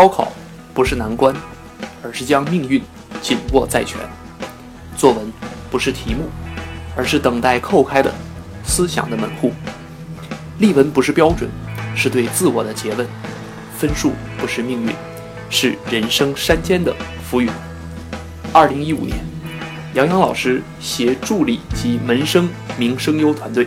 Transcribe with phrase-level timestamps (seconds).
[0.00, 0.32] 高考
[0.72, 1.36] 不是难关，
[2.02, 2.80] 而是将命运
[3.20, 3.98] 紧握在拳；
[4.96, 5.30] 作文
[5.70, 6.30] 不是题目，
[6.96, 8.10] 而是等待叩开的
[8.64, 9.50] 思想的门户；
[10.58, 11.50] 例文不是标准，
[11.94, 13.06] 是对自我的诘问；
[13.76, 14.90] 分数不是命运，
[15.50, 16.96] 是人生山间的
[17.28, 17.50] 浮云。
[18.54, 19.18] 二零一五年，
[19.92, 22.48] 杨洋老师携助理及门生
[22.78, 23.66] 名声优团队，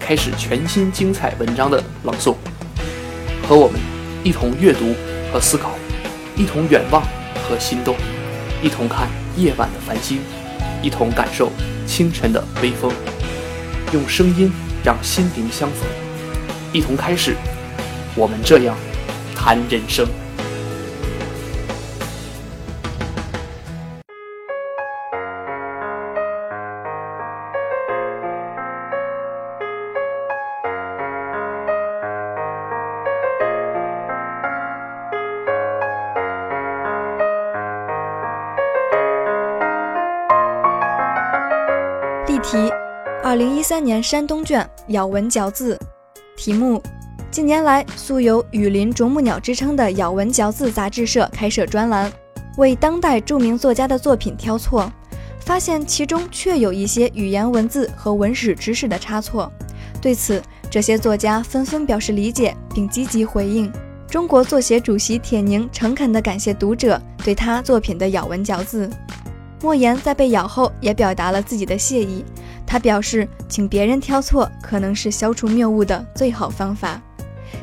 [0.00, 2.36] 开始全新精彩文章的朗诵，
[3.46, 3.78] 和我们
[4.22, 4.94] 一同阅读。
[5.32, 5.72] 和思考，
[6.36, 7.02] 一同远望
[7.48, 7.94] 和心动，
[8.62, 10.18] 一同看夜晚的繁星，
[10.82, 11.50] 一同感受
[11.86, 12.92] 清晨的微风，
[13.92, 14.52] 用声音
[14.82, 15.86] 让心灵相逢，
[16.72, 17.36] 一同开始
[18.16, 18.76] 我们这样
[19.36, 20.06] 谈人生。
[42.54, 42.72] 题：
[43.24, 45.76] 二零一三年山东卷咬文嚼字。
[46.36, 46.80] 题目：
[47.28, 52.12] 近年来素有“雨林啄木鸟”之称的咬文嚼字杂志社开设专栏，
[52.56, 54.88] 为当代著名作家的作品挑错，
[55.40, 59.50] 发现其中确有一些语言文字和文史知识的差错。
[60.00, 63.72] 对此，这些作家纷纷表示理解，并积极回应。
[64.06, 68.88] 中国作协主席铁凝诚恳地感谢读者对他作品的咬文嚼字。
[69.60, 72.24] 莫言在被咬后也表达了自己的谢意。
[72.66, 77.00] 他表示，请别人挑错可能是消除谬误的最好方法，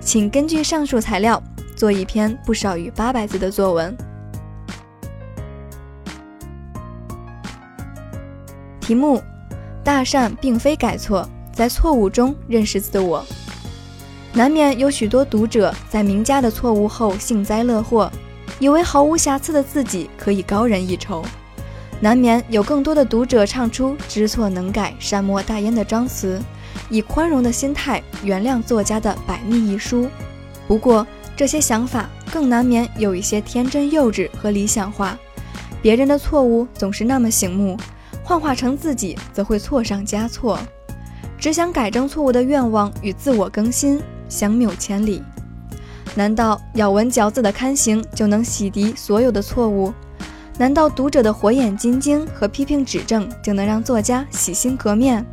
[0.00, 1.42] 请根据上述材料
[1.76, 3.96] 做一篇不少于八百字的作文。
[8.80, 9.22] 题目：
[9.84, 13.24] 大善并非改错，在错误中认识自我。
[14.32, 18.10] 难免有许多读者在名家的错误后幸灾乐祸，
[18.58, 21.24] 以为毫无瑕疵的自己可以高人一筹。
[21.98, 26.40] 难免有更多的读者唱出“知错能改，善莫大焉”的章词，
[26.90, 30.06] 以宽容的心态原谅作家的百密一疏。
[30.68, 35.18] 不过，这些想法更难免有一些天真幼稚和理想化。
[35.80, 37.78] 别人的错误总是那么醒目，
[38.22, 40.58] 幻化成自己则会错上加错。
[41.38, 45.22] 只想改正错误的愿望与自我更新相谬千里。
[46.14, 49.92] 难道咬文嚼字的刊行就能洗涤所有的错误？
[50.58, 55.24] 难道读者的火眼金睛和批评指正就能让作家洗心革面？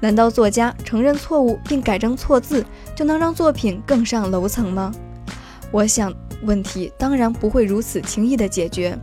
[0.00, 4.92] 难道作家承认错误并改正错字就能让作品更上楼层吗？
[5.70, 6.12] 我想，
[6.42, 8.98] 问题当然不会如此轻易的解决。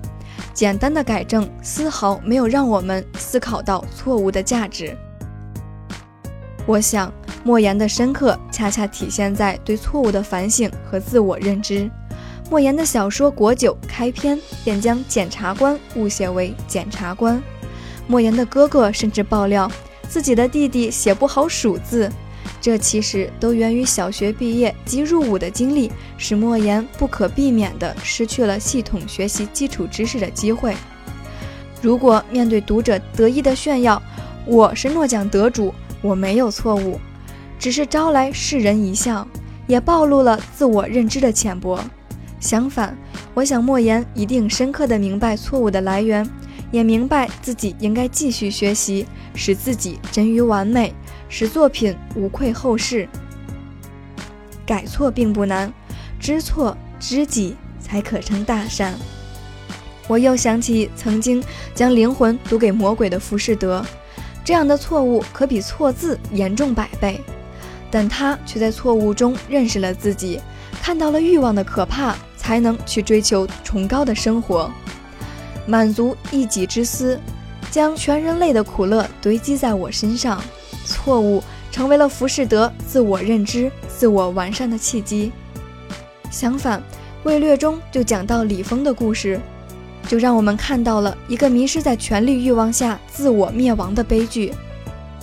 [0.53, 4.95] 简单的改正丝毫没有让我们思考到错误的价值。
[6.67, 7.11] 我想，
[7.43, 11.89] 莫言的深刻恰恰体现在对错误的反省和自我认知。
[12.49, 17.41] 莫言的小说《国酒》开篇便将检察官误写为检察官。
[18.07, 19.69] 莫言的哥哥甚至爆料
[20.07, 22.09] 自己的弟弟写不好数字，
[22.61, 30.73] 这其实都源于小学毕业即入伍的经历，使莫言不可避免地失去了系统学习基础知识的机会。
[31.81, 34.01] 如果面对读者得意的炫耀，
[34.45, 36.97] 我是诺奖得主，我没有错误，
[37.59, 39.27] 只是招来世人一笑，
[39.67, 41.77] 也暴露了自我认知的浅薄。
[42.39, 42.97] 相反，
[43.33, 46.27] 我想莫言一定深刻的明白错误的来源，
[46.71, 50.93] 也明白自己应该继续学习，使自己臻于完美，
[51.29, 53.07] 使作品无愧后世。
[54.65, 55.73] 改错并不难，
[56.19, 58.93] 知错知己才可成大善。
[60.07, 61.43] 我又想起曾经
[61.73, 63.85] 将灵魂赌给魔鬼的浮士德，
[64.43, 67.19] 这样的错误可比错字严重百倍，
[67.89, 70.39] 但他却在错误中认识了自己，
[70.87, 72.15] 看到了欲望的可怕。
[72.37, 74.71] 才能去追求崇高的生活，
[75.65, 77.19] 满足一己之私，
[77.69, 80.41] 将全人类的苦乐堆积在我身上。
[80.85, 81.43] 错误
[81.73, 85.33] 成为了浮士德自我认知、自我完善的契机。
[86.31, 86.81] 相反，
[87.23, 89.37] 魏略中就讲到李丰的故事，
[90.07, 94.53] 就让我们看到了一个迷失在权力欲望下自我灭亡的悲剧。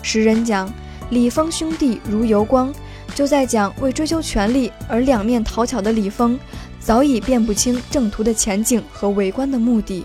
[0.03, 0.71] 诗人讲
[1.09, 2.71] 李丰兄弟如油光，
[3.15, 6.39] 就在讲为追求权力而两面讨巧的李丰。
[6.81, 10.05] 早已辨不清正途的前景和为官的目的，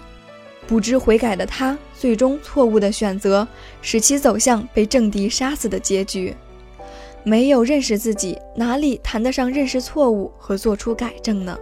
[0.65, 3.45] 不知悔改的他，最终错误的选择，
[3.81, 6.33] 使其走向被政敌杀死的结局。
[7.21, 11.59] 没有认识自己，哪里谈得上认识错误和做出改正呢？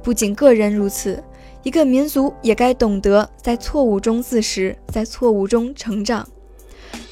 [0.00, 1.20] 不仅个人如此，
[1.64, 6.24] 一个民族也该懂得在错误中自食，在错误中成长。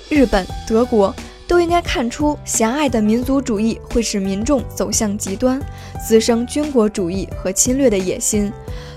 [0.08, 1.12] 日本、德国
[1.48, 5.60] 都应该看出，狭隘的民族主义会使民众走向极端，
[6.06, 8.52] 滋生军国主义和侵略的野心。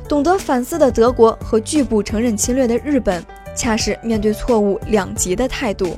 [0.07, 3.24] 懂得反思的德国和拒不承认侵略的日本，
[3.56, 5.98] 恰是面对错误两极的态度。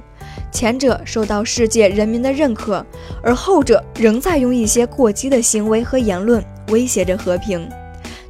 [0.52, 2.86] 前者受到世界人民的认可，
[3.24, 7.68] 而后者仍在用一些过激的行为和言论威胁着和平。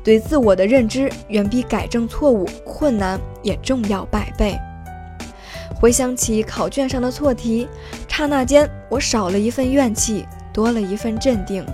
[0.03, 4.56] 对自我的认知远比改正错误困难也重要百倍。
[5.81, 7.67] 回想起考卷上的错题，
[8.07, 11.65] 刹那间我少了一份怨气，多了一份镇定。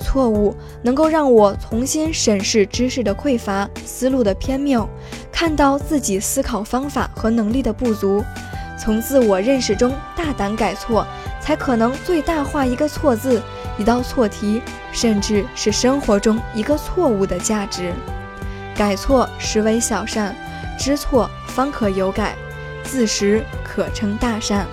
[0.00, 0.52] 错误
[0.82, 4.88] 能够让我重新审视知识的匮乏、思路的偏谬，
[5.30, 8.24] 看到自己思考方法和能力的不足。
[8.76, 11.06] 从自我认识中大胆改错，
[11.40, 13.40] 才可能最大化一个错字、
[13.78, 14.60] 一道错题，
[14.90, 17.92] 甚至是生活中一个错误的价值。
[18.74, 20.34] 改错实为小善，
[20.76, 22.34] 知错方可有改，
[22.86, 24.66] 自识可称大善。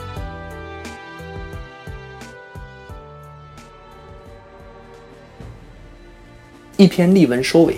[6.78, 7.78] 一篇例文收尾，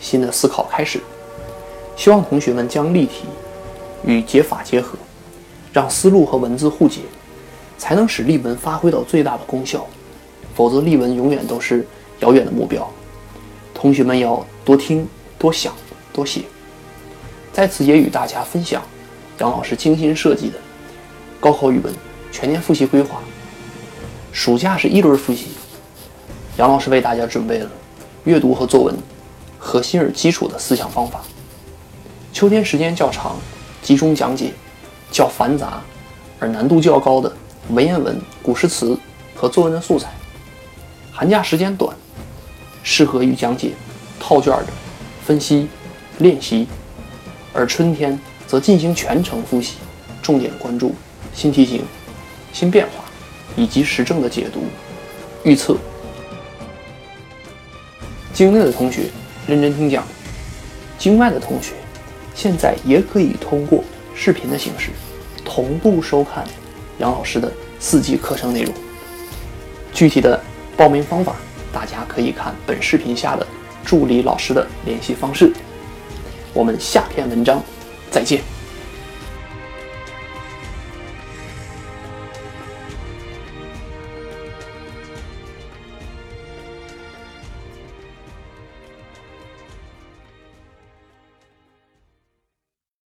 [0.00, 1.00] 新的思考开始。
[1.96, 3.24] 希望同学们将例题
[4.04, 4.96] 与解法结合，
[5.72, 7.00] 让思路和文字互解，
[7.76, 9.84] 才能使例文发挥到最大的功效。
[10.54, 11.86] 否则，例文永远都是
[12.20, 12.88] 遥远的目标。
[13.74, 15.08] 同学们要多听、
[15.38, 15.72] 多想、
[16.12, 16.42] 多写。
[17.52, 18.82] 在此也与大家分享
[19.38, 20.58] 杨老师精心设计的
[21.38, 21.94] 高考语文
[22.32, 23.20] 全年复习规划。
[24.32, 25.48] 暑假是一轮复习，
[26.56, 27.70] 杨老师为大家准备了。
[28.24, 28.94] 阅读和作文
[29.58, 31.22] 核心而基础的思想方法。
[32.32, 33.36] 秋天时间较长，
[33.82, 34.52] 集中讲解
[35.10, 35.80] 较繁杂
[36.38, 37.32] 而难度较高的
[37.70, 38.98] 文言文、古诗词
[39.34, 40.08] 和作文的素材。
[41.10, 41.96] 寒假时间短，
[42.82, 43.72] 适合于讲解
[44.20, 44.66] 套卷的
[45.24, 45.68] 分析
[46.18, 46.66] 练习，
[47.54, 49.74] 而春天则进行全程复习，
[50.22, 50.94] 重点关注
[51.34, 51.84] 新题型、
[52.52, 53.04] 新变化
[53.54, 54.64] 以及时政的解读、
[55.44, 55.76] 预测。
[58.32, 59.10] 境内的同学
[59.46, 60.02] 认真听讲，
[60.98, 61.74] 境外的同学
[62.34, 63.84] 现在也可以通过
[64.14, 64.90] 视频的形式
[65.44, 66.44] 同步收看
[66.98, 68.72] 杨老师的四季课程内容。
[69.92, 70.40] 具体的
[70.76, 71.36] 报名方法，
[71.72, 73.46] 大家可以看本视频下的
[73.84, 75.52] 助理老师的联系方式。
[76.54, 77.62] 我们下篇文章
[78.10, 78.57] 再见。